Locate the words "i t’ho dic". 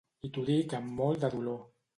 0.27-0.73